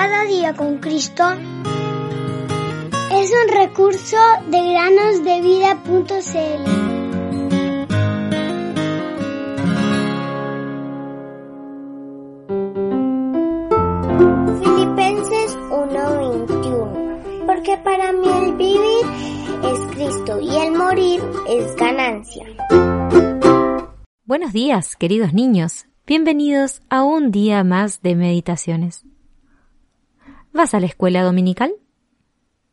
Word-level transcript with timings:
Cada 0.00 0.26
día 0.26 0.54
con 0.54 0.78
Cristo 0.78 1.24
es 3.10 3.32
un 3.32 3.48
recurso 3.52 4.16
de 4.46 4.70
granosdevida.cl. 4.70 6.64
Filipenses 14.62 15.58
1:21 15.68 17.44
Porque 17.44 17.76
para 17.78 18.12
mí 18.12 18.28
el 18.28 18.54
vivir 18.54 19.04
es 19.64 19.80
Cristo 19.96 20.38
y 20.40 20.58
el 20.58 20.70
morir 20.76 21.20
es 21.48 21.74
ganancia. 21.74 22.46
Buenos 24.24 24.52
días, 24.52 24.94
queridos 24.94 25.34
niños. 25.34 25.86
Bienvenidos 26.06 26.82
a 26.88 27.02
un 27.02 27.32
día 27.32 27.64
más 27.64 28.00
de 28.00 28.14
meditaciones. 28.14 29.04
¿Vas 30.58 30.74
a 30.74 30.80
la 30.80 30.86
escuela 30.86 31.22
dominical? 31.22 31.72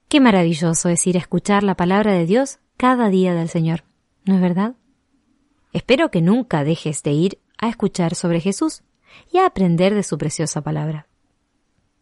Qué 0.10 0.20
maravilloso 0.20 0.90
es 0.90 1.06
ir 1.06 1.18
a 1.18 1.20
escuchar 1.20 1.62
la 1.62 1.76
palabra 1.76 2.14
de 2.14 2.26
Dios 2.26 2.58
cada 2.78 3.10
día 3.10 3.36
del 3.36 3.48
Señor, 3.48 3.84
¿no 4.26 4.34
es 4.34 4.42
verdad? 4.42 4.74
Espero 5.72 6.10
que 6.10 6.20
nunca 6.20 6.64
dejes 6.64 7.04
de 7.04 7.12
ir 7.12 7.40
a 7.60 7.70
escuchar 7.70 8.16
sobre 8.16 8.42
Jesús 8.42 8.82
y 9.32 9.38
a 9.38 9.46
aprender 9.46 9.94
de 9.94 10.02
su 10.02 10.18
preciosa 10.18 10.62
palabra. 10.62 11.06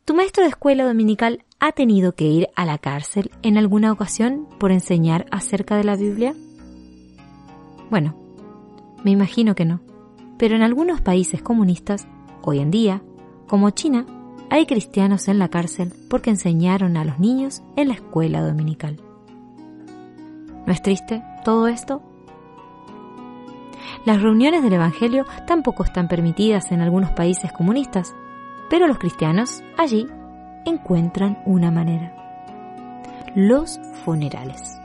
¿Tu 0.06 0.14
maestro 0.14 0.44
de 0.44 0.52
escuela 0.52 0.86
dominical 0.86 1.44
ha 1.60 1.74
tenido 1.74 2.16
que 2.16 2.28
ir 2.28 2.48
a 2.56 2.64
la 2.64 2.78
cárcel 2.78 3.30
en 3.42 3.58
alguna 3.58 3.92
ocasión 3.92 4.48
por 4.60 4.72
enseñar 4.72 5.26
acerca 5.32 5.76
de 5.76 5.84
la 5.84 5.98
Biblia? 5.98 6.34
Bueno, 7.90 8.16
me 9.04 9.12
imagino 9.12 9.54
que 9.54 9.66
no, 9.66 9.82
pero 10.38 10.56
en 10.56 10.62
algunos 10.62 11.02
países 11.02 11.42
comunistas, 11.42 12.08
hoy 12.42 12.60
en 12.60 12.72
día, 12.72 13.04
como 13.48 13.70
China, 13.72 14.06
hay 14.54 14.68
cristianos 14.68 15.30
en 15.30 15.40
la 15.40 15.50
cárcel 15.50 15.92
porque 16.12 16.30
enseñaron 16.30 16.96
a 16.96 17.04
los 17.04 17.18
niños 17.18 17.64
en 17.76 17.88
la 17.88 17.96
escuela 17.96 18.40
dominical. 18.40 18.98
¿No 20.68 20.72
es 20.72 20.80
triste 20.84 21.24
todo 21.44 21.68
esto? 21.68 22.04
Las 24.06 24.22
reuniones 24.22 24.62
del 24.62 24.74
Evangelio 24.74 25.26
tampoco 25.48 25.84
están 25.84 26.08
permitidas 26.08 26.72
en 26.72 26.82
algunos 26.82 27.10
países 27.14 27.52
comunistas, 27.52 28.14
pero 28.70 28.86
los 28.86 29.00
cristianos 29.00 29.64
allí 29.76 30.06
encuentran 30.68 31.42
una 31.48 31.72
manera. 31.72 32.14
Los 33.34 33.80
funerales. 34.06 34.80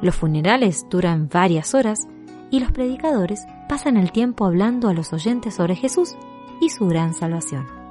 Los 0.00 0.16
funerales 0.16 0.86
duran 0.88 1.28
varias 1.28 1.74
horas 1.74 2.08
y 2.50 2.60
los 2.60 2.72
predicadores 2.72 3.46
pasan 3.68 3.98
el 3.98 4.10
tiempo 4.10 4.46
hablando 4.46 4.88
a 4.88 4.94
los 4.94 5.12
oyentes 5.12 5.52
sobre 5.52 5.76
Jesús 5.76 6.16
y 6.62 6.70
su 6.70 6.86
gran 6.86 7.12
salvación. 7.12 7.85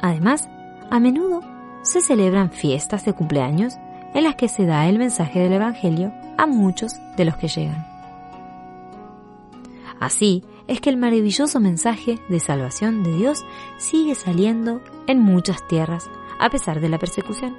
Además, 0.00 0.48
a 0.90 0.98
menudo 1.00 1.42
se 1.82 2.00
celebran 2.00 2.50
fiestas 2.50 3.04
de 3.04 3.12
cumpleaños 3.12 3.74
en 4.14 4.24
las 4.24 4.34
que 4.34 4.48
se 4.48 4.66
da 4.66 4.88
el 4.88 4.98
mensaje 4.98 5.40
del 5.40 5.52
Evangelio 5.52 6.12
a 6.36 6.46
muchos 6.46 6.92
de 7.16 7.24
los 7.24 7.36
que 7.36 7.48
llegan. 7.48 7.86
Así 10.00 10.42
es 10.66 10.80
que 10.80 10.90
el 10.90 10.96
maravilloso 10.96 11.60
mensaje 11.60 12.18
de 12.28 12.40
salvación 12.40 13.02
de 13.02 13.12
Dios 13.12 13.44
sigue 13.76 14.14
saliendo 14.14 14.80
en 15.06 15.20
muchas 15.20 15.66
tierras 15.68 16.08
a 16.38 16.48
pesar 16.48 16.80
de 16.80 16.88
la 16.88 16.98
persecución. 16.98 17.54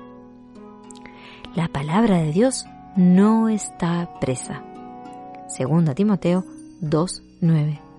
La 1.55 1.67
palabra 1.67 2.17
de 2.17 2.31
Dios 2.31 2.65
no 2.95 3.49
está 3.49 4.09
presa. 4.19 4.63
Segunda 5.47 5.93
Timoteo 5.93 6.45
2.9. 6.81 7.90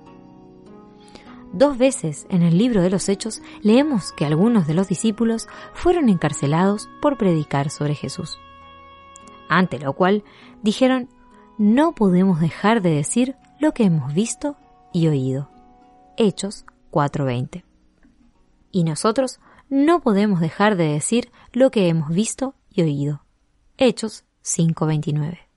Dos 1.52 1.76
veces 1.76 2.26
en 2.30 2.42
el 2.42 2.56
libro 2.56 2.80
de 2.80 2.88
los 2.88 3.08
Hechos 3.10 3.42
leemos 3.60 4.12
que 4.12 4.24
algunos 4.24 4.66
de 4.66 4.72
los 4.72 4.88
discípulos 4.88 5.48
fueron 5.74 6.08
encarcelados 6.08 6.88
por 7.02 7.18
predicar 7.18 7.68
sobre 7.68 7.94
Jesús. 7.94 8.38
Ante 9.50 9.78
lo 9.78 9.92
cual 9.92 10.24
dijeron, 10.62 11.10
no 11.58 11.94
podemos 11.94 12.40
dejar 12.40 12.80
de 12.80 12.90
decir 12.90 13.36
lo 13.60 13.72
que 13.72 13.84
hemos 13.84 14.14
visto 14.14 14.56
y 14.94 15.08
oído. 15.08 15.50
Hechos 16.16 16.64
4:20. 16.90 17.64
Y 18.70 18.84
nosotros 18.84 19.38
no 19.68 20.00
podemos 20.00 20.40
dejar 20.40 20.76
de 20.76 20.88
decir 20.88 21.30
lo 21.52 21.70
que 21.70 21.88
hemos 21.88 22.08
visto 22.08 22.54
y 22.70 22.80
oído. 22.80 23.24
Hechos 23.76 24.24
5:29. 24.42 25.51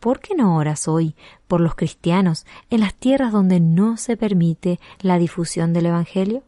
¿Por 0.00 0.20
qué 0.20 0.34
no 0.34 0.56
oras 0.56 0.88
hoy 0.88 1.14
por 1.46 1.60
los 1.60 1.74
cristianos 1.74 2.46
en 2.70 2.80
las 2.80 2.94
tierras 2.94 3.32
donde 3.32 3.60
no 3.60 3.96
se 3.96 4.16
permite 4.16 4.80
la 5.00 5.18
difusión 5.18 5.72
del 5.72 5.86
Evangelio? 5.86 6.42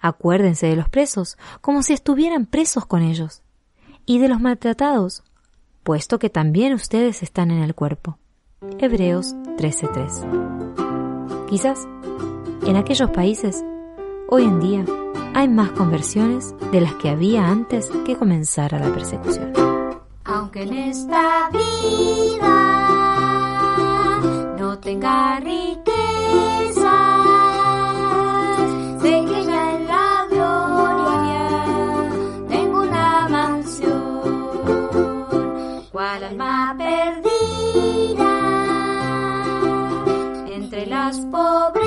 Acuérdense 0.00 0.66
de 0.66 0.76
los 0.76 0.88
presos 0.88 1.38
como 1.60 1.82
si 1.82 1.92
estuvieran 1.92 2.46
presos 2.46 2.86
con 2.86 3.02
ellos, 3.02 3.42
y 4.04 4.18
de 4.18 4.28
los 4.28 4.40
maltratados, 4.40 5.22
puesto 5.82 6.18
que 6.18 6.30
también 6.30 6.74
ustedes 6.74 7.22
están 7.22 7.50
en 7.50 7.62
el 7.62 7.74
cuerpo. 7.74 8.18
Hebreos 8.78 9.34
13:3. 9.56 11.46
Quizás 11.48 11.86
en 12.66 12.76
aquellos 12.76 13.10
países, 13.10 13.64
hoy 14.28 14.44
en 14.44 14.60
día, 14.60 14.84
hay 15.34 15.48
más 15.48 15.72
conversiones 15.72 16.54
de 16.70 16.80
las 16.80 16.94
que 16.94 17.08
había 17.08 17.48
antes 17.48 17.90
que 18.04 18.16
comenzara 18.16 18.78
la 18.78 18.92
persecución. 18.92 19.52
Aunque 20.24 20.62
en 20.62 20.74
esta 20.74 21.50
vida 21.50 21.61
tenga 24.92 25.40
riqueza, 25.40 26.96
sé 29.00 29.24
que 29.28 29.44
ya 29.46 29.62
en 29.76 29.86
la 29.86 30.26
gloria 30.30 31.48
tengo 32.50 32.82
una 32.82 33.26
mansión, 33.30 34.20
cual 35.92 36.24
alma 36.24 36.74
perdida 36.76 38.34
entre 40.56 40.84
las 40.86 41.16
pobrezas 41.20 41.81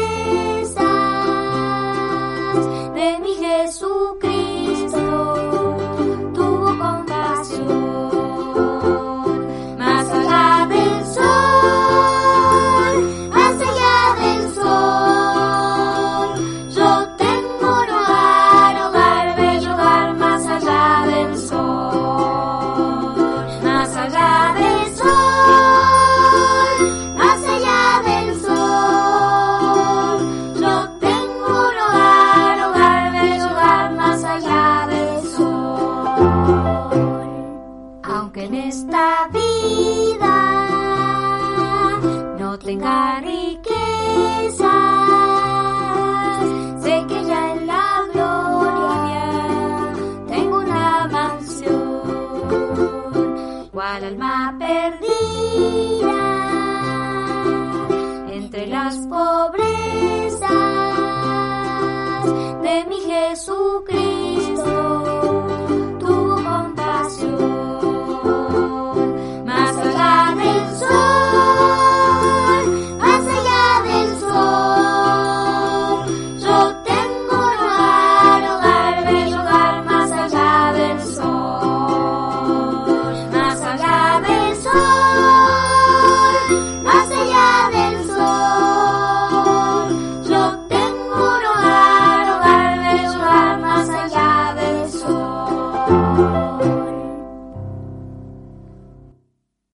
en 38.46 38.54
esta 38.54 39.28
vida 39.34 40.36
no 42.40 42.60
tenga 42.60 43.20
riqueza, 43.22 44.74
sé 46.80 47.06
que 47.08 47.26
ya 47.26 47.54
en 47.54 47.66
la 47.66 48.04
gloria 48.14 49.32
tengo 50.28 50.60
una 50.60 51.08
mansión, 51.12 52.02
cual 53.74 54.04
alma 54.04 54.56
perdida 54.60 56.22
entre 58.32 58.68
las 58.68 58.96
pobrezas 59.08 60.50
de 62.62 62.86
mi 62.90 63.00
Jesucristo. 63.10 64.25